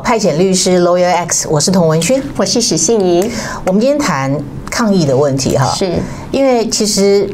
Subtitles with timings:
[0.00, 3.30] 派遣律师 Lawyer X，我是童文勋，我是史信怡。
[3.66, 4.36] 我们今天谈
[4.70, 5.92] 抗议的问题哈，是
[6.30, 7.28] 因为其实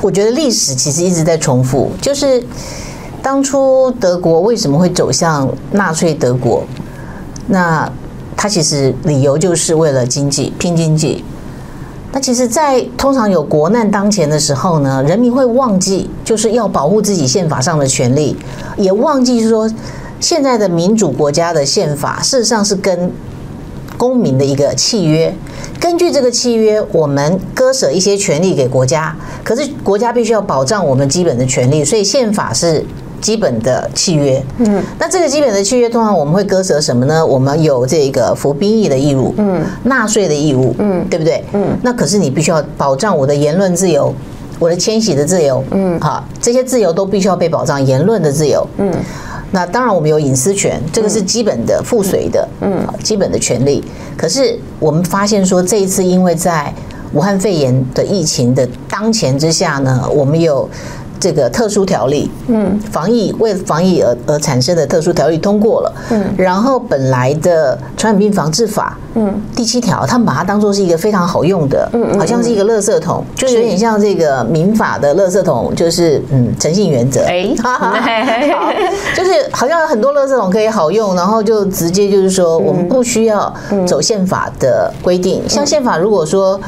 [0.00, 2.42] 我觉得历史其实一直在重复，就是
[3.22, 6.64] 当初德国为什么会走向纳粹德国？
[7.48, 7.90] 那
[8.36, 11.24] 它其实理由就是为了经济，拼经济。
[12.12, 18.36] 那其实，在通常有国难当前的时候呢，人民会忘记就是要保护自己宪法上的权利，
[18.76, 19.68] 也忘记说
[20.24, 23.12] 现在的民主国家的宪法事实上是跟
[23.98, 25.30] 公民的一个契约。
[25.78, 32.82] 根据这个契约，我们割舍一些权利给国家，可是国家必须要保障我们基本的权利，所以宪法是。
[33.20, 37.24] 基本的契约，嗯，那这个基本的契约，通常我们会割舍什么呢？
[37.24, 41.42] 我们有这个服兵役的义务，嗯，纳税的义务，嗯，对不对？
[41.54, 44.14] 嗯，那可是你必须要保障我的言论自由，
[44.58, 48.92] 我的迁徙的自由，嗯，好，这些自由都必须要被保障，言论的自由，嗯，
[49.52, 53.84] 那当然我们有隐私权，这个是基本的附随的，嗯，基本的权利。
[54.16, 56.72] 可是我们发现说，这一次因为在
[57.12, 60.68] 武汉肺炎的疫情的当前之下呢，我们有。
[61.24, 77.94] 这个特殊条例，嗯，防疫为防疫而而产生的特殊条例通过了，嗯，然后本来的传染病防治法，嗯，第七条，他们把它当做是一个非常好用的，嗯，好像是一个垃圾桶，就有点像这个民法的垃圾桶，就是嗯，诚信原则，哎， 好，
[79.16, 83.50] 就是好像很多垃圾桶可以好用，然后就直接就是说，我们不需要
[83.86, 86.60] 走宪法的规定，像宪法如果说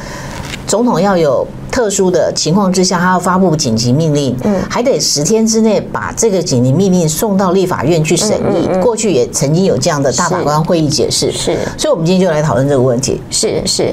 [0.67, 1.47] 总统要有。
[1.77, 8.67] 特殊的情况之下，他要发布紧急命令，嗯，还得十天之内把这个紧急命令送到立法院去审议。
[8.81, 11.55] 过去也曾经有这样的大法官会议解释，是。
[11.77, 13.21] 所以，我们今天就来讨论这个问题。
[13.31, 13.93] 是是。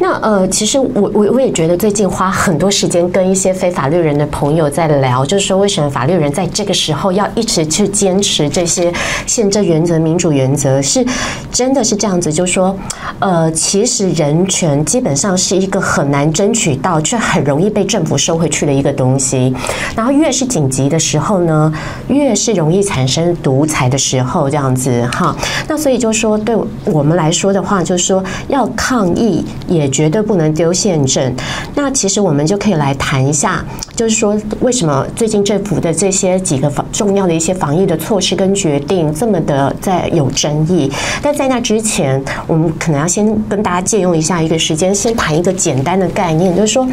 [0.00, 8.92] 那呃，其实我我我也觉得最近花很多时间跟一些非法律人的朋友在聊，就是说为什么法律人在这个时候要一直去坚持这些
[9.24, 10.82] 宪政原则、民主原则？
[10.82, 11.06] 是
[11.52, 12.32] 真的是这样子？
[12.32, 12.76] 就是说，
[13.20, 19.54] 呃，其实人权基本上是一个很难争取到，却很容易被政府收回去的一个东西，
[19.94, 21.72] 然后越是紧急的时候呢，
[22.08, 25.36] 越是容易产生独裁的时候，这样子哈。
[25.68, 31.34] 那所以就说，对我们来说的话，就是说要抗议，也绝对不能丢宪政。
[31.74, 33.64] 那其实我们就可以来谈一下，
[33.94, 40.90] 就是说为什么最近政府的这些几个防重要的一些防疫的措施跟决定这么的在有争议。
[41.22, 46.86] 但在那之前，我们可能要先跟大家借用一下一个时间，先谈一个简单的概念，就是说。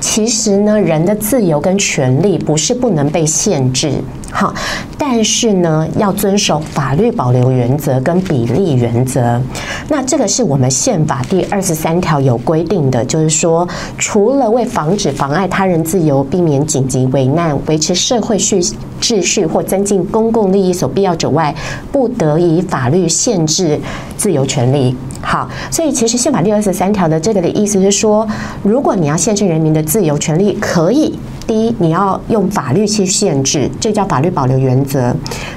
[0.00, 3.92] 其实呢，人的自由跟权利不是不能被限制，
[4.30, 4.52] 好，
[4.96, 9.40] 但是呢，要遵守法律保留原则跟比例原则。
[9.88, 18.60] 那这个是我们宪法第二十三条有规定的，就是说，除了为防止妨碍他人自由、避免紧急危难、维持社会序
[19.00, 21.54] 秩序或增进公共利益所必要者外，
[21.92, 23.78] 不得以法律限制
[24.16, 24.96] 自由权利。
[25.22, 28.26] 好，所以其实宪法第二十三条的这个的意思是说，
[28.62, 31.18] 如果你要限制人民的自由权利，可以。
[31.46, 35.14] 第一，你要用法律去限制，这叫法律保留原则。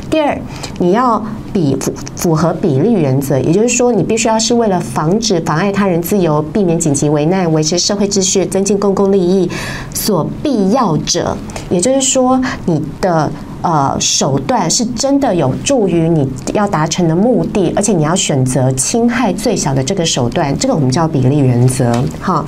[0.09, 0.37] 第二，
[0.79, 9.49] 你要比符符合比例原则，也就是说，你必须要是为了防止妨碍他人自由、避免紧急危难、维持社会秩序、增进公共利益
[9.93, 11.37] 所必要者，
[11.69, 13.31] 也就是说，你的。
[13.63, 22.03] 呃，手段是真的有助于你要达成的目的，而且你要选择侵害最小的这个手段，这个我们叫比例原则。
[22.19, 22.45] 好，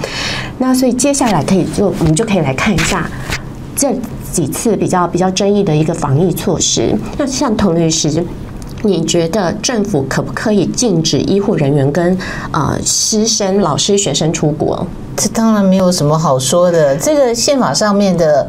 [0.57, 3.09] 那所以接下来可以就我们就可以来看一下
[3.75, 3.93] 这
[4.31, 6.95] 几次比较比较争议的一个防疫措施。
[7.17, 8.25] 那像童律师，
[8.83, 12.17] 你觉得政府可不可以禁止医护人员跟
[12.51, 14.85] 呃师生、老师、学生出国？
[15.17, 16.95] 这当然没有什么好说的。
[16.95, 18.47] 这个宪法上面的，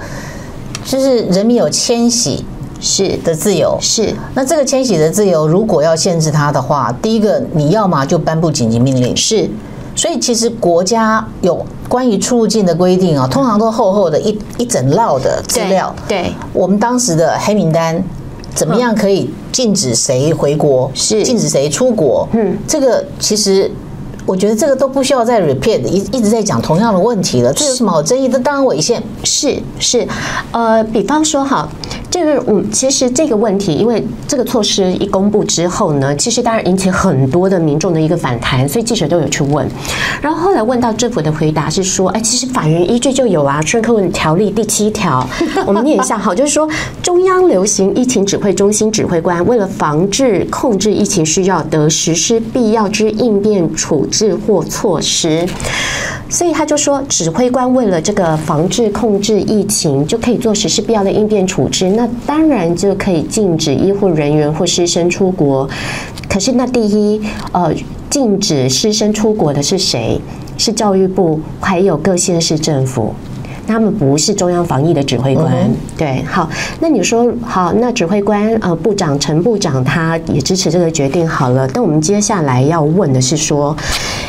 [0.84, 2.44] 就是人民有迁徙。
[2.78, 9.48] 是的自由是，那这个迁徙的自由，如果要限制它的话，第一个你要嘛就颁布紧急命令是，
[9.96, 15.92] 所以其实国家有关于出入境的规定啊，通常都厚厚的一一整摞的资料。
[16.06, 18.00] 对，我们当时的黑名单，
[18.54, 20.90] 怎么样可以禁止谁回国？
[20.94, 22.28] 是禁止谁出国？
[22.32, 23.70] 嗯，这个其实
[24.26, 28.38] 我觉得这个都不需要再 repeat，一一直在讲同样的问题了，这有什么好争议的？
[28.38, 30.06] 当然违宪是是，
[30.52, 31.68] 呃，比方说哈。
[32.16, 39.68] 这个嗯，其实这个问题，因为这个措施一公布之后呢，其实当然引起很多的民众的一个反弹，所以记者都有去问。
[40.22, 45.28] 然后后来问到政府的回答是说，哎，其实法源依据就有啊，《出入境条例》第七条，
[45.66, 46.66] 我们念一下哈，就是说
[47.02, 55.46] 中央流行疫情指挥中心指挥官为了防治控制疫情需要，得实施必要之应变处置或措施。
[56.28, 61.88] 所以他就说，指挥官为了这个防治控制疫情，就可以做实施必要的应变处置。
[61.90, 65.68] 那当然就可以禁止医护人员或师生出国。
[66.28, 67.20] 可是那第一，
[67.52, 67.72] 呃，
[68.10, 70.20] 禁止师生出国的是谁？
[70.58, 73.14] 是教育部，还有各县市政府。
[73.68, 75.52] 他们不是中央防疫的指挥官，
[75.98, 76.48] 对，好，
[76.78, 83.76] 那你说好，那指挥官呃部长陈部长他也支持这个决定好了，但我们接下来要问的是说，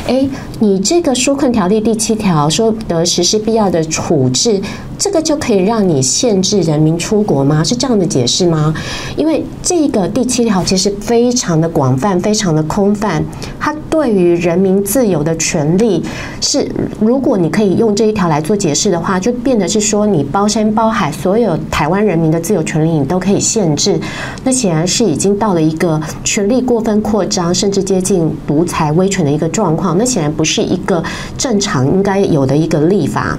[0.07, 0.27] 哎，
[0.59, 4.61] 你这个纾困条例第七条说得实施必要的处置。
[4.99, 7.63] 这个就可以让你限制人民出国吗？
[7.63, 8.73] 是这样的解释吗？
[9.15, 13.23] 因为这个第七条其实非常的广泛，非常的空泛。
[13.59, 16.03] 它对于人民自由的权利
[16.41, 16.67] 是，
[16.99, 23.99] 如果你可以用这一条来做解释的话，就变得是说你包山包海，所有台湾人民的自由权利你都可以限制。
[24.43, 29.95] 那显然是已经到了一个权力过分扩张，甚至接近独裁威权的一个状况。
[29.95, 31.03] 那显然不是一个
[31.37, 33.37] 正常应该有的一个立法。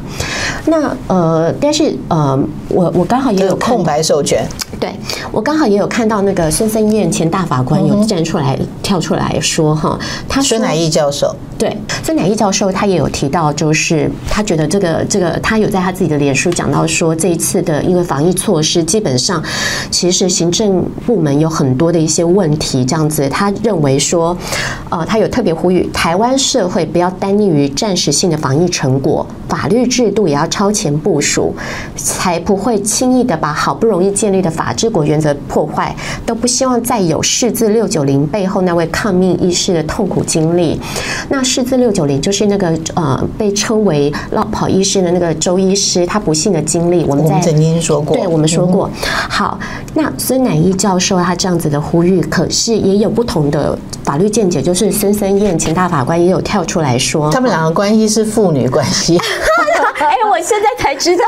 [0.67, 1.53] 那呃。
[1.61, 2.39] 但是呃，
[2.69, 4.47] 我我刚好也有空白授权，
[4.81, 4.95] 对，
[5.33, 9.99] 我刚好也有看到那个孙森燕前大法官有站出来、嗯、跳出来说哈，
[10.29, 11.35] 他孙乃义教授。
[11.59, 19.43] 对孙乃义教授他也有提到，就是他觉得这个这个他有在他自己的脸书讲到说，这一次的因为防疫措施基本上
[19.91, 24.37] 其实行政部门有很多的一些问题，这样子他认为说，
[24.89, 31.55] 呃，他有特别呼吁台湾社会不要单立于暂时性的防疫成果，法律制度也要超前部署。
[31.97, 40.81] 才不会轻易的把好不容易建立的法治国原则破坏，都不希望再有释字六九零背后那位抗命医师的痛苦经历。
[41.29, 48.91] 那释字六九零就是那个呃被称为落跑医师的那个周医师，他不幸的经历，我们在曾经说过，对我们说过。
[49.03, 49.59] 好，
[49.95, 59.19] 那孙乃义教授他这样子的呼吁，可是也有不同的法律见解，就是孙森燕前大法官也有跳出来说，他们两个关系是父女关系。
[59.99, 61.25] 哎，我现在才知道。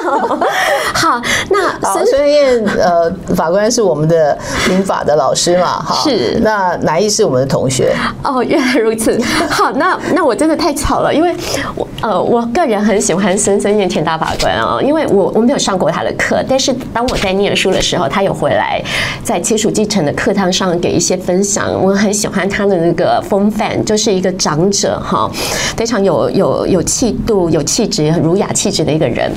[0.94, 1.20] 好，
[1.50, 4.36] 那孙孙燕呃，法官是我们的
[4.68, 5.82] 民法的老师嘛？
[5.82, 6.38] 哈，是。
[6.42, 7.94] 那南艺是我们的同学。
[8.22, 9.20] 哦，原来如此。
[9.50, 11.34] 好，那那我真的太巧了，因为
[11.74, 18.82] 我呃，我个人很喜欢孙森燕前大法官啊，因为我我没有上过他的课，但是当我在念书的时候，他有回来
[19.22, 21.70] 在亲属继承的课堂上给一些分享。
[21.82, 25.30] 我很喜欢他的那个风范，就是一个长者哈，
[25.76, 29.30] 非常有有有气度、有气质、很儒雅气质的一个人。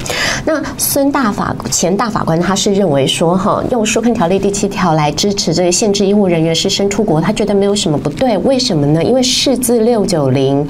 [0.45, 8.37] 那孙大法前大法官他是认为说哈，用纾困条例第七条来支持这个限制医护人员师生出国，他觉得没有什么不对。
[8.39, 9.03] 为什么呢？
[9.03, 10.65] 因为释字六九零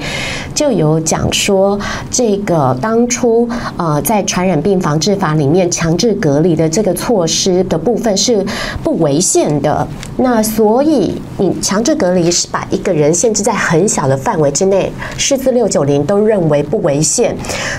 [0.54, 1.78] 就有讲说，
[2.10, 8.44] 这个当初呃在传染病防治法里面强制隔离的这个措施的部分是
[8.82, 9.86] 不违宪的。
[10.16, 17.36] 那所以你强制隔离是把一个人限制在很小的范围之内，释字六九零都认为不违宪。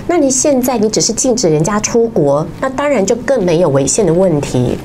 [0.07, 4.77] 那你现在你只是禁止人家出国，那当然就更没有违宪的问题。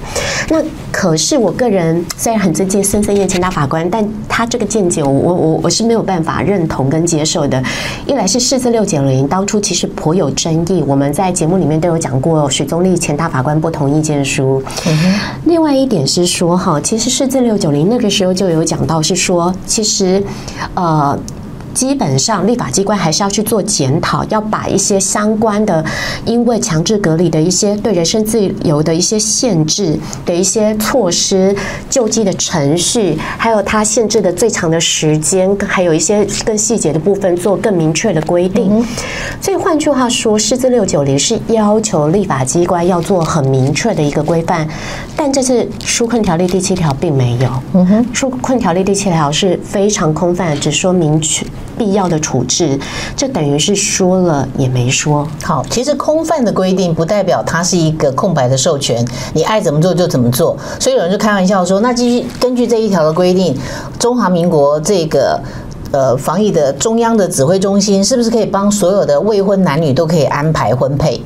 [0.49, 0.62] 那
[0.93, 7.62] 可是我个人虽然很尊敬孙森燕前大法官，但他这个见解我我我是没有办法认同跟接受的。
[8.06, 14.62] 一来是释字六九零当初其实颇有争议，我们在节目里面都有讲过许宗力前大法官不同意见书。
[15.45, 20.23] 另外一点是说哈，其实释字六九零那个时候就有讲到是说，其实
[20.75, 21.18] 呃。
[21.74, 25.84] 基本上，立法机关还是要去做检讨，要把一些相关的，
[26.24, 31.54] 因为强制隔离的一些对人身自由的一些限制的一些措施、
[31.88, 38.84] 救济的程序，还有它限制的最长的时间，还有一些更细节的部分做更明确的规定。
[39.40, 44.68] 所以换句话说，释字六九零是要求立法机关要做很明确的一个规范，
[45.16, 47.48] 但这次纾困条例第七条并没有。
[47.74, 51.46] 嗯哼，纾困条例第七条是非常空泛，只说明确。
[51.79, 52.79] 必要的处置，
[53.17, 55.26] 这等于是说了也没说。
[55.43, 59.02] 好，其实空泛的规定不代表它是一个空白的授权，
[59.33, 60.57] 你爱怎么做就怎么做。
[60.79, 63.57] 所以有人就开玩笑说，那继续根据这一条的规定，
[63.99, 65.40] 中华民国这个
[65.90, 71.23] 呃防疫的中央的指挥中心，是不是可以帮所有的未婚男女都可以安排婚配？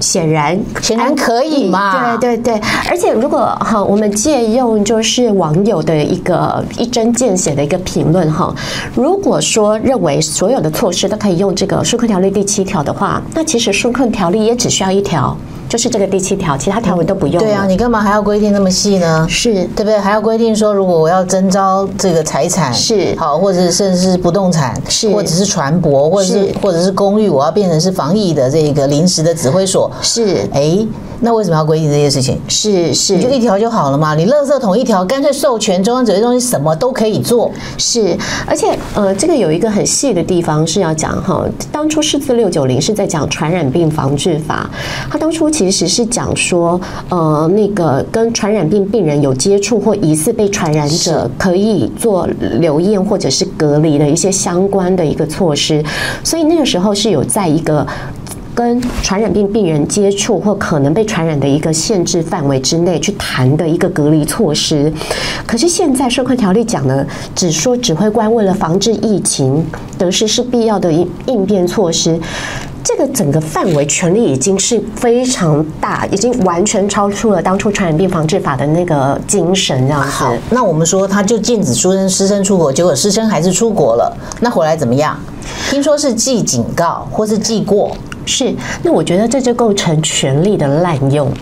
[0.00, 2.16] 显然，显然可以嘛？
[2.16, 8.54] 对对对，而且如果哈，我们借用就是网友的一个一针见血的一个评论哈，
[8.94, 15.36] 如果说认为所有的措施都可以用这个纾困条例第七条的话，那其实纾困条例也只需要一条。
[15.68, 17.38] 就是这个第七条，其他条文都不用。
[17.38, 19.26] 对啊，你干嘛还要规定那么细呢？
[19.28, 19.98] 是对不对？
[19.98, 30.86] 还要规定说，如果我要征召这个财产是好，或者甚至是不动产是，或者是船舶，或者是，是或者是公寓，我要变成是防疫的这个临时的指挥所是哎。
[31.20, 32.40] 那为什么要规定这些事情？
[32.46, 34.14] 是是，你就一条就好了嘛。
[34.14, 37.50] 你垃圾桶一条，干脆授权中央指挥中心什么都可以做。
[37.76, 41.44] 是，而且呃，这个有一个很细的地方是要讲哈。
[41.72, 44.70] 当初释字六九零是在讲传染病防治法，
[45.10, 52.28] 它当初其实是讲说，呃，那个跟传染病病人有接触或疑似被传染者，可以做
[52.60, 55.84] 留验或者是隔离的一些相关的一个措施。
[56.22, 57.84] 所以那个时候是有在一个。
[58.54, 64.92] 跟传染病病人接触或可能被传染的一个限制范围之内去谈的一个隔离措施，
[65.46, 69.64] 可是现在社会条例讲了，只说指挥官为了防治疫情，
[69.96, 72.18] 得失是必要的应应变措施，
[72.88, 80.08] 这个整个范围权力已经是非常大，已经完全超出了当初传染病防治法的那个精神这样子。
[80.08, 85.14] 好，那我们说他就禁止师生师生出国，结果师生还是出国了，那回来怎么样？
[85.68, 87.94] 听说是记警告或是记过。
[88.28, 91.32] 是，那我觉得这就构成权力的滥用，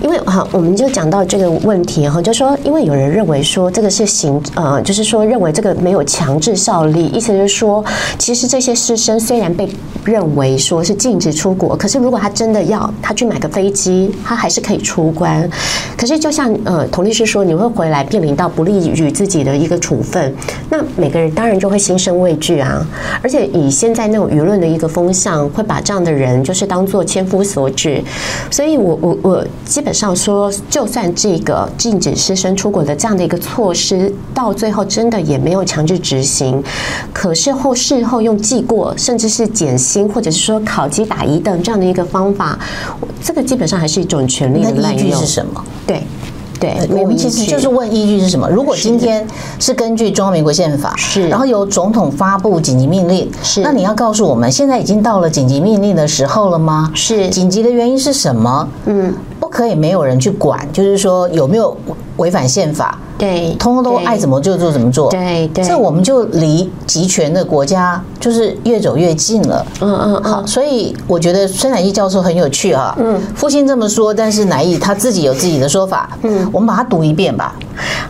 [0.00, 7.84] 因为好，我们就讲到这个问题哈，就说因为有人认为说这个是行呃，就是说认为这个没有强制效力，意思就是说，
[8.16, 9.68] 其实这些师生虽然被
[10.04, 15.50] 认为说是禁止出国，可是如果他真的要他去买个飞机，他还是可以出关。
[15.96, 20.32] 可是就像呃，童律师说，你会回来面临到不利于自己的一个处分，
[20.70, 22.86] 那每个人当然就会心生畏惧啊，
[23.20, 26.27] 而且以现在那种舆论的一个风向，会把这样的人。
[26.42, 28.02] 就是当做千夫所指，
[28.50, 36.62] 所以我我我基本上说，就算这个禁止师生出国的这样的一个措施，到最后真的也没有强制执行，
[37.12, 42.58] 可是后事后用记过，甚至是减薪，或者是说考级打一等这样的一个方法，
[43.22, 45.18] 这个基本上还是一种权利的滥用。
[45.20, 45.64] 是什么？
[45.86, 46.02] 对。
[46.60, 48.48] 对，我们其实就是问依据是什么？
[48.48, 49.26] 如果今天
[49.58, 56.90] 是根据中华民国宪法，是，然后由总统发布紧急命令，是，那你要告诉我们，现在已经到了紧急命令的时候了吗？
[56.94, 58.68] 是，紧急的原因是什么？
[58.86, 61.76] 嗯，不可以没有人去管，就是说有没有
[62.16, 62.98] 违反宪法？
[63.18, 65.10] 对，通通都爱怎么就做怎么做。
[65.10, 69.66] 对对，这我们就离集权的国家就是越走越近了。
[69.80, 70.22] 嗯嗯嗯。
[70.22, 72.96] 好，所以我觉得孙乃义教授很有趣啊。
[72.98, 73.20] 嗯。
[73.34, 76.08] 父亲这么说，但是乃义他自己有自己的说法。
[76.22, 76.48] 嗯。
[76.52, 77.56] 我们把它读一遍吧。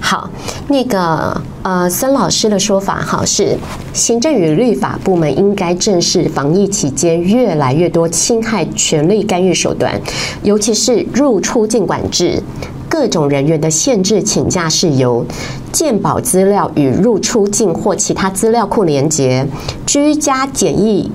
[0.00, 0.28] 好，
[0.68, 3.56] 那个呃，孙老师的说法哈是，
[3.92, 10.00] 行政与律法部门应该正视防疫期间越来越多侵害权力干预手段，
[10.42, 12.42] 尤其是入出境管制。
[12.88, 15.24] 各种人员的限制请假事由、
[15.72, 19.46] 健保资料与入出境或其他资料库连接、
[19.86, 21.10] 居家检疫、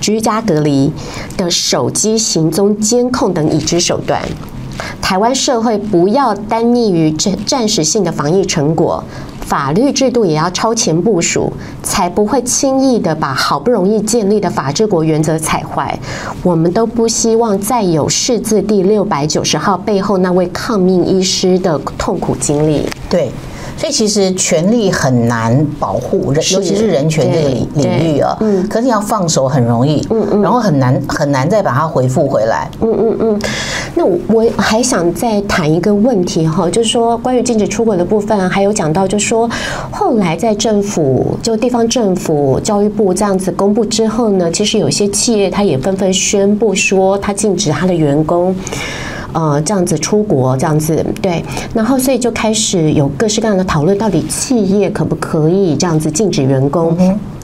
[0.00, 0.92] 居家隔离
[1.36, 4.22] 的手机行踪监控等已知手段。
[5.02, 9.04] 台湾社会不要单溺于暂暂时性的防疫成果。
[9.50, 11.52] 法律制度也要超前部署，
[11.82, 15.98] 才不会轻易的把好不容易建立的法治国原则踩坏。
[16.44, 22.88] 我们都不希望再有释字第六百九十号背后那位抗命医师的痛苦经历。
[23.10, 23.28] 对。
[23.80, 28.36] 所以其实权力很难保护人，尤其是人权这个领领域啊。
[28.40, 28.68] 嗯。
[28.68, 30.06] 可是你要放手很容易。
[30.10, 30.42] 嗯嗯。
[30.42, 32.70] 然后很难很难再把它回复回来。
[32.82, 33.40] 嗯嗯嗯。
[33.94, 39.48] 那我还想再谈一个问题哈，就是说关于禁止出轨的部分，还有讲到，就是说
[39.90, 48.54] 后来在政府就地方政府教育部这样子公布之后呢，其实有些企业他也纷纷宣布说，他禁止他的员工。
[49.32, 51.44] 呃，这样子出国，这样子对，
[51.74, 56.96] 然后所以就开始有各式各样的讨论，到底企业可不可以这样子禁止员工？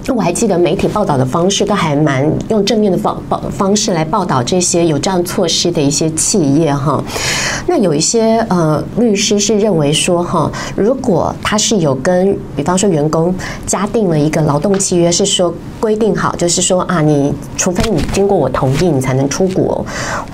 [0.08, 7.02] 嗯我还记得媒体报道的方式都还蛮用正面的报报方式来报道这些有这样措施的一些企业哈。
[7.66, 13.34] 那有一些呃律师是认为说哈，如果他是有跟比方说员工
[13.66, 19.84] 加定了一个劳动契约，是说规定好，就是说啊，你除非你经过我同意，你才能出国，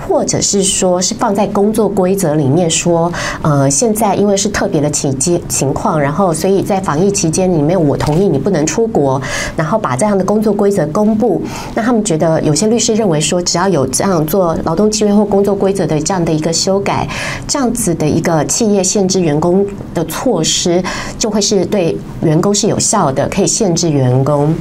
[0.07, 3.11] 或者是说是放在工作规则里面说，
[3.41, 9.21] 呃，现在因为是特别的情节情况，然后所以在防疫期间里面我同意你不能出国。
[9.63, 11.41] 然后把这样的工作规则公布，
[11.73, 17.09] 那他们觉得有些律师认为说，只要有这样做劳动契约或工作规则的这样的一个修改，
[17.47, 19.65] 这样子的一个企业限制员工
[19.95, 20.83] 的措施，
[21.17, 24.53] 就会是对员工是有效的，可以限制员工。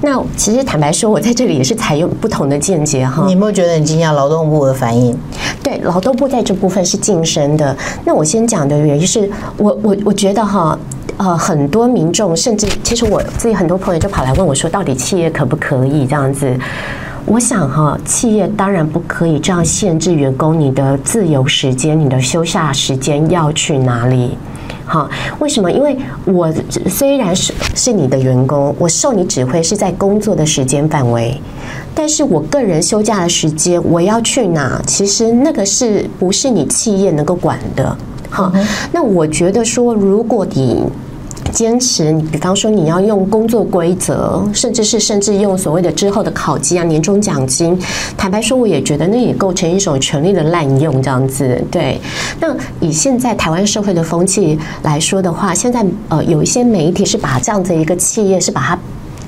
[0.00, 3.22] 那其实坦白说，我在这里也是采用不同的见解哈。
[3.26, 4.12] 你有没有觉得很惊讶？
[4.12, 5.16] 劳动部的反应？
[5.62, 7.76] 对，劳动部在这部分是晋升的。
[8.04, 10.76] 那我先讲的原因是我我我觉得哈。
[11.24, 16.52] 呃，很多民众甚至其实我自己很多朋友就跑来问我说，到底企业可不可以这样子？
[17.24, 24.36] 我想哈，企业当然不可以这样限制员工你的自由时间、你的休假时间要去哪里。
[24.84, 25.70] 好，为什么？
[25.70, 26.52] 因为我
[26.88, 31.40] 虽然是是你的员工，我受你指挥是在工作的时间范围，
[31.94, 34.82] 但是我个人休假的时间我要去哪？
[34.88, 37.96] 其实那个是不是你企业能够管的？
[38.28, 38.52] 好，
[38.90, 40.82] 那我觉得说，如果你
[41.52, 47.78] 坚持，你比方说你要用工作规则，甚至是甚至用所谓的之后的考绩啊、年终奖金，
[48.16, 51.62] 坦白说，我也觉得那也构成一种权力的滥用，这样子。
[51.70, 52.00] 对，
[52.40, 58.78] 那以现在台湾社会的风气来说的话，现在呃有一些媒体是把这样子一个企业是把它。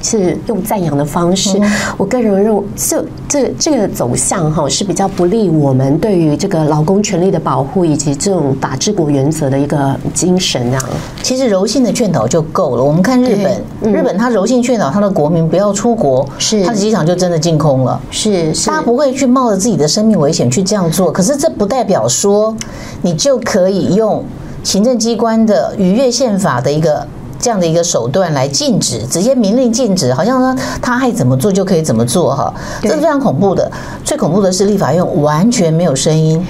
[0.04, 1.58] 是用赞扬的方式，
[1.96, 10.78] 我个人认为这这这个走向哈是比较不利我们对于这个劳工权利的保护以及这种法治国原则的一个精神啊。
[11.22, 12.84] 其实柔性的劝导就够了。
[12.84, 17.98] 我们看日本，日本它柔性劝导它的国民不要出国，是它的机场就真的净空了。
[18.10, 21.10] 是，是，他不会去冒着自己的生命危险去这样做。
[21.10, 22.54] 可是这不代表说
[23.00, 24.22] 你就可以用
[24.62, 27.06] 行政机关的逾越宪法的一个。
[27.44, 33.70] 这样的一个手段来禁止，直接明令禁止，好像说他爱怎么做就可以怎么做哈，这是非常恐怖的。
[34.02, 36.42] 最恐怖的是立法院完全没有声音。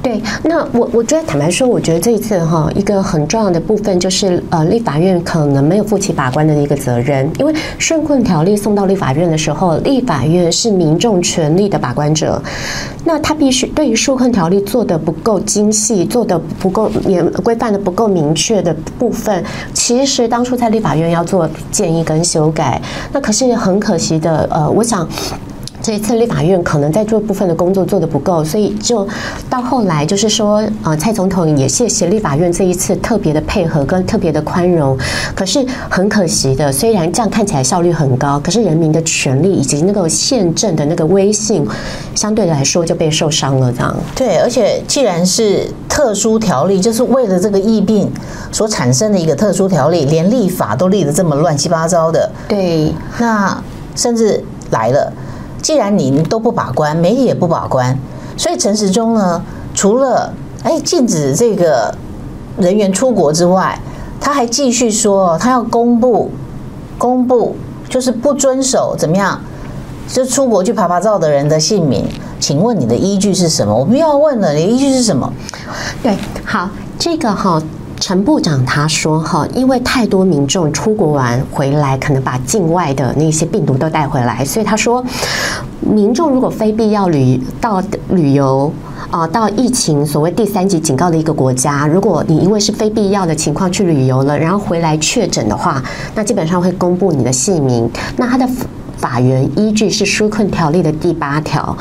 [0.00, 12.40] 对，那我我觉得坦白说，我觉得这一次哈，一个很重要的部分就是呃，立法院可能没有负起把关的一个责任，因为顺困条例送到立法院的时候，立法院是民众权利的把关者，
[13.04, 22.80] 那他必须对于纾困条例做得不够精细，做得不够也规范的不够明确的部分，其实当初在立法院要做建议跟修改，
[23.12, 25.06] 那可是很可惜的，呃，我想。
[25.80, 29.06] 这一次立法院可能在做部分的工作做得不够，所以就
[29.48, 34.98] 到后来就是说，呃，蔡总统也谢谢立法院这一次特别的配合跟特别的宽容。
[35.34, 41.66] 可是很可惜的，虽然这样看起来效率很高，可是人民的权利以及那个宪政的那个威信，
[42.14, 43.72] 相对来说就被受伤了。
[43.72, 48.10] 这样对，而且既然是特殊条例，就是为了这个疫病
[48.50, 52.30] 所产生的一个特殊条例，连立法都立得这么乱七八糟的。
[52.48, 53.62] 对，那
[53.94, 55.12] 甚至来了。
[55.68, 57.94] 既然你都不把关，媒体也不把关，
[58.38, 59.42] 所以陈时中呢，
[59.74, 60.32] 除了
[60.62, 61.94] 哎禁止这个
[62.56, 63.78] 人员出国之外，
[64.18, 66.30] 他还继续说他要公布
[66.96, 67.54] 公布，
[67.86, 69.38] 就是不遵守怎么样，
[70.10, 72.06] 就出国去拍拍照的人的姓名。
[72.40, 73.76] 请问你的依据是什么？
[73.76, 75.30] 我们要问了，你的依据是什么？
[76.02, 77.62] 对，好，这个哈。
[78.00, 85.04] 陈部长他说：“哈，因为太多民众出国玩回来，可能把境外的那些病毒都带回来，所以他说，
[85.80, 88.72] 民众如果非必要旅到旅游
[89.10, 95.82] 啊，到疫情所谓第三级警告的一个国家，如果你因为是非必要的情况去旅游了，然后回来确诊的话，
[96.14, 97.88] 那基本上会公布你的姓名。
[98.16, 98.48] 那它的
[98.96, 101.76] 法源依据是纾困条例的第八条。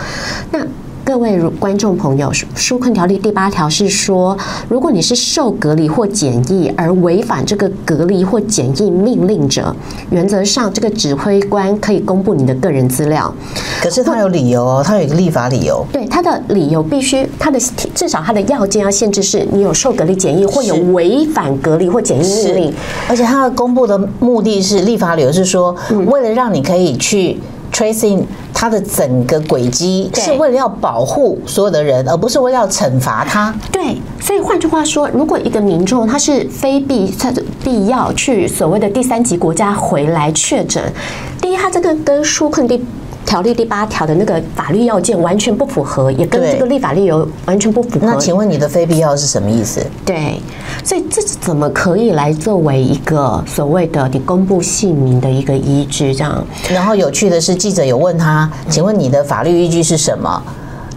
[0.51, 0.59] 那。”
[1.07, 9.73] 各位观众朋友，纾困条例第八条是说，如果你是受隔离或检疫而违反这个隔离或检疫命令者，
[10.09, 13.33] 原则上这个指挥官可以公布你的个人资料。
[13.81, 15.81] 可是他有理由哦，他有一个立法理由。
[15.93, 17.57] 对，他的理由必须，他的
[17.95, 22.73] 至少他的要件要限制是你有受隔离检疫或有违反隔离或检疫命令，
[23.07, 25.73] 而且他要公布的目的是立法理由是说，
[26.07, 27.39] 为了让你可以去。
[27.69, 28.23] tracing
[28.59, 33.53] 它的整个轨迹是为了要保护所有的人，而不是为了要惩罚他。
[33.71, 40.91] 对，所以换句话说，如果一个民众他是非必他的必要去所谓的第三级国家回来确诊，
[41.39, 42.83] 第一，他这个跟纾困第。
[43.27, 48.07] 条例第八条的那个法律要件完全不符合，也跟这个立法理由完全不符合。
[48.07, 49.85] 那请问你的非必要是什么意思？
[50.05, 50.39] 对，
[50.81, 56.15] 所以这怎么可以来作为一个所谓的你公布姓名的一个依据？
[56.15, 56.41] 这样。
[56.69, 60.41] 然后有趣的是，记者有问他，请问你的法律依据是什么？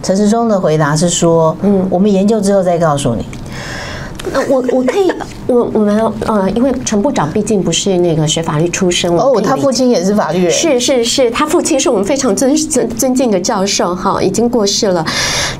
[0.01, 3.25] 陈时中的回答是说，嗯，我们研究之后再告诉你。
[4.33, 5.11] 呃，我我可以。
[5.47, 15.05] 我我们呃，因为陈部长毕竟不是那个学法律出身哦，他父亲也是法律人，是是是，他父亲是我们非常尊尊尊敬的教授哈，已经过世了。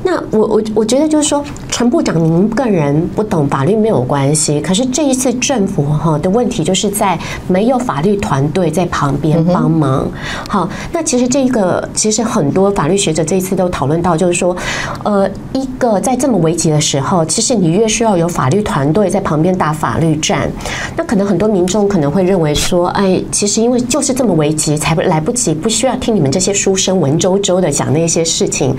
[0.04, 7.20] 那我我我觉得就是说，陈部长您个人不懂法律没有关系，可是这一次政府哈的问题就是在
[7.50, 10.10] 没有法律团队在旁边帮忙。
[10.48, 14.56] 好，那其实这个其实很多法律学者这一次都讨论到，就是说，
[15.04, 19.72] 呃，一个在这么危急的时候，其实你越需要有法律团队在旁边打。
[19.72, 20.52] 法律战，
[20.98, 28.76] 那可能很多民众可能会认为说，哎，其实因为就是这么危急，才来不及，不需要听你们这些书生文绉绉的讲那些事情。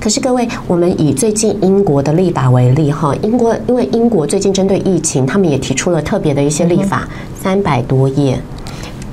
[0.00, 7.06] 可是各位，我们以最近英国的立法为例哈，英国因为英国最近针对疫情，他们也提出了特别的一些立法，
[7.40, 8.40] 三百多页，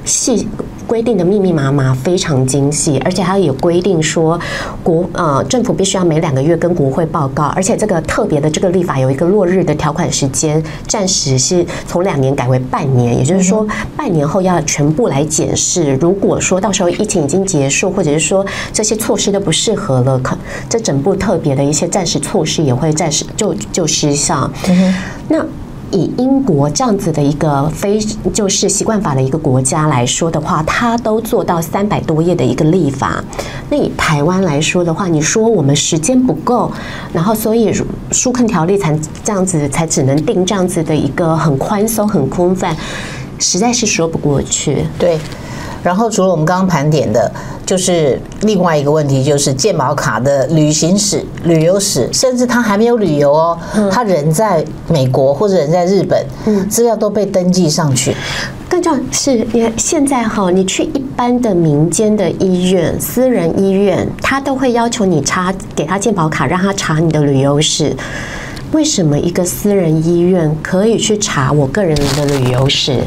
[0.06, 0.48] 细
[0.88, 4.40] 规定的密密麻麻，非常精细，而且它也规定说
[4.82, 15.96] 国呃政府必须要每两个月跟国会报告，而且这个特别的这个立法有一个落日的条款时间，暂时是从两年改为半年，也就是说半年后要全部来检视。
[15.96, 20.38] 如果说到时候疫情已经结束，或者是说这些措施都不适合了，可
[20.70, 24.50] 这整部特别的一些暂时措施也会暂时就就失效。
[24.70, 24.96] 嗯、
[25.28, 25.46] 那。
[25.92, 28.00] 以英国这样子的一个非
[28.34, 33.24] 就是习惯法的一个国家来说的话，它都做到三百多页的一个立法。
[33.70, 36.72] 那以台湾来说的话，你说我们时间不够，
[37.14, 37.72] 然后所以
[38.12, 42.76] 纾困条例才这样子才只能定这样子的一个很宽松、很空泛，
[43.40, 44.86] 实在是说不过去。
[45.00, 45.18] 对。
[45.88, 47.32] 然后除了我们刚刚盘点的，
[47.66, 53.58] 就是另外一个问题，就是健保卡的旅行史、旅游史，甚至他还没有旅游哦，
[53.90, 56.22] 他人在美国或者人在日本，
[56.68, 58.14] 资料都被登记上去。
[58.68, 67.96] 更重要是，你现在哈，你去一般的民间的医院、私人医院，他都会要求你查给他健保卡，让他查你的旅游史。
[68.74, 73.02] 为什么一个私人医院可以去查我个人的旅游史？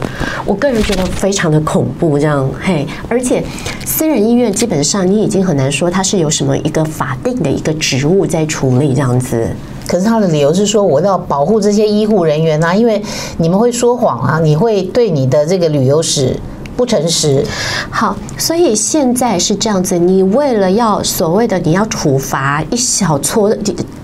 [0.47, 3.45] 我个人觉得非常的恐怖，这样嘿，而且
[3.85, 9.49] 私人医院基本上你已经很难说它是有什么一个法定的一个职务在处理这样子。
[9.87, 13.03] 可是他的理由是说，我要保护这些医护人员啊，因为
[13.37, 16.35] 你们会说谎啊，你会对你的这个旅游史。
[16.81, 17.45] 不诚实，
[17.91, 19.99] 好，所以现在是这样子。
[19.99, 23.55] 你为了要所谓的你要处罚一小撮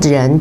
[0.02, 0.38] 人，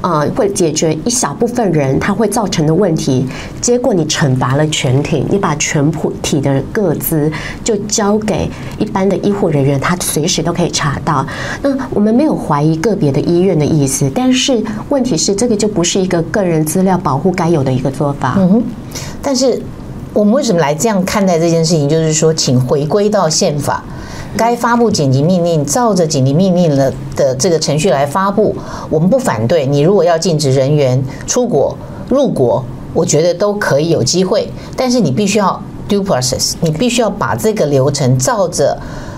[0.00, 3.24] 呃，会解决一小部分人他会造成的问题，
[3.60, 5.88] 结果你惩罚了全体，你把全
[6.20, 7.30] 体的个资
[7.62, 11.24] 就交给一般的医护人员，他随时都可以查到。
[11.62, 18.34] 那我们没有怀疑个别的医院的意思，但是问题是这个就不是一个个人资料保护该有的一个做法。
[18.38, 18.60] 嗯，
[19.22, 19.62] 但是。
[20.16, 21.86] 我们为什么来这样看待这件事情？
[21.86, 23.84] 就是说，请回归到宪法，
[24.34, 28.56] 该发布紧急命令，照着紧急命令了的这个程序来发布。
[28.88, 31.76] 我们不反对你，如果要禁止人员出国
[32.08, 34.50] 入国，我觉得都可以有机会。
[34.74, 38.74] 但是你必须要 due process，你必须要把这个流程照着。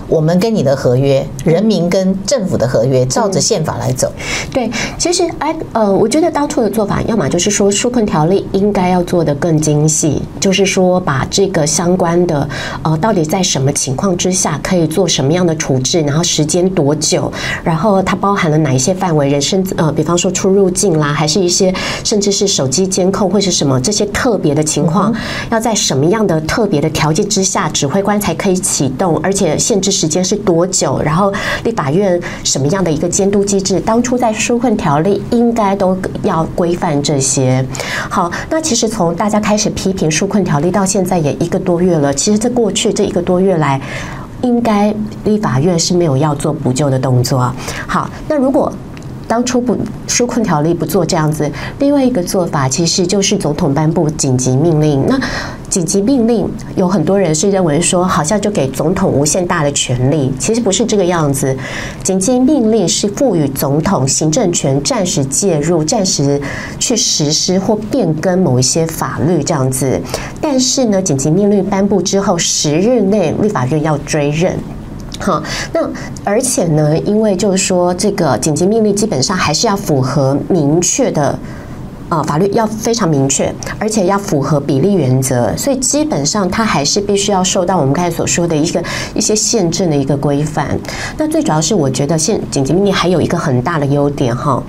[0.09, 4.11] 我们跟你的合约，人民跟政府的合约，照着宪法来走。
[4.51, 12.49] 对，其实哎呃，我觉得当初的做法，要么就是说纾困条例应该要做的更精细，就是说把这个相关的
[12.81, 17.31] 呃，到底在什么情况之下可以做什么样的处置，然后时间多久，
[17.63, 21.71] 然后它包含了哪一些范围，人身呃，比方说出入境啦，还是一些
[22.03, 25.13] 甚至是手机监控或是什么这些特别的情况，
[25.51, 29.98] 要在什么样的特别的条件之下，指挥官才可以启动，而且限制。
[29.99, 31.01] 时间是多久？
[31.03, 31.33] 然后
[31.65, 33.79] 立法院什么样的一个监督机制？
[33.81, 37.65] 当初在纾困条例应该都要规范这些。
[38.09, 42.13] 好，那其实从大家开始批评纾困条例到现在也一个多月了。
[42.13, 43.81] 其实这过去这一个多月来，
[44.41, 47.53] 应该立法院是没有要做补救的动作。
[47.85, 48.71] 好，那如果
[49.27, 55.05] 当初不纾困条例不做这样子，另外一个做法其实就是总统颁布紧急命令。
[55.07, 55.19] 那
[55.69, 61.55] 紧急命令有很多人是认为说，好像就给总统无限大的权力，其实不是这个样子。
[62.03, 66.41] 紧急命令是赋予总统行政权，暂时介入、暂时
[66.79, 70.01] 去实施或变更某一些法律这样子。
[70.41, 74.57] 但是呢，紧急命令颁布之后十日内，立法院要追认。
[75.19, 75.87] 好，那
[76.23, 81.37] 而且呢，因为就是说，这个紧急命令基本上还是要符合明确的。
[82.09, 90.75] 啊，法律要非常明确，而且要符合比例原则，所以基本上它还是必须要受到我们刚才所说的一个一些宪政的一个规范。
[91.19, 94.61] 那最主要是，我觉得现紧急命令还有一个很大的优点哈，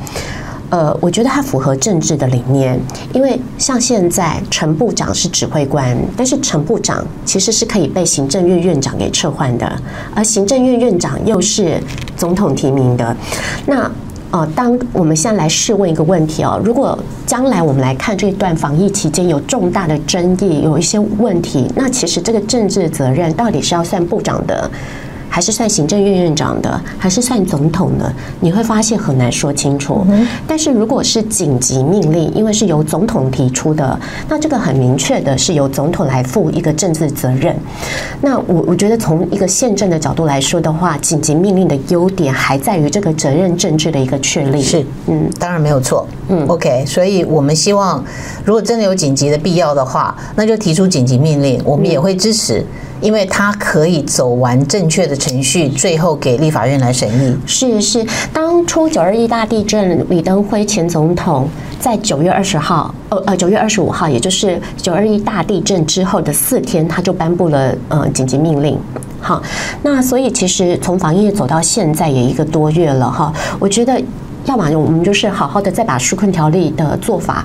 [0.68, 2.78] 呃，我觉得它符合政治的理念，
[3.14, 9.82] 因为像现在陈部长是指挥官，但是陈部长其实是可以被行政院院长给撤换的，
[10.14, 11.82] 而行政院院长又是
[12.18, 13.16] 总统提名的，
[13.64, 13.90] 那。
[14.32, 24.70] 呃，当我们现在来试问一个问题哦，如果将来我们来看这段防疫期间有重大的争议，有一些问题，那其实这个政治责任到底是要算部长的？
[25.30, 28.12] 还是算行政院院长的，还是算总统的？
[28.40, 30.04] 你会发现很难说清楚。
[30.46, 37.56] 但是如果是紧急命令，因为是由总统提出的，那这个很明确的是由总统来负一个政治责任。
[38.20, 44.60] 那我我觉得从一个宪政的角度来说的话，紧急命令的优点还在于这个责任政治的一个确立。
[44.60, 46.06] 是，嗯，当然没有错。
[46.28, 48.04] 嗯，OK，所以我们希望，
[48.44, 52.64] 如果真的有紧急的必要的话，那就提出紧急命令，我们也会支持。
[53.00, 57.36] 因为他可以走完正确的程序，最后给立法院来审议。
[57.46, 68.78] 是是，当初九二一大地震，李登辉前总统在九月二十号，呃呃，九月二十五号，也就是九二一大地震之后的四天，他就颁布了呃紧急命令。
[69.20, 69.42] 好，
[69.82, 74.00] 那所以其实从防疫走到现在也一个多月了哈，我觉得。
[74.46, 77.44] 要么我们就是好好的再把纾困条例的做法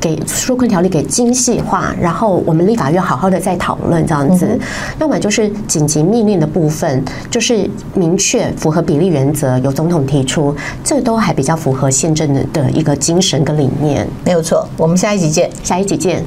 [0.00, 4.58] 给纾困条例给精细化，然后我们立法院好好的再讨论这样子。
[4.98, 10.54] 要么就是紧急命令的部分，就是明确符合比例原则，由总统提出，
[10.84, 14.06] 这都还比较符合宪政的的一个精神跟理念。
[14.24, 16.24] 没有错，我们下一集见，下一集见。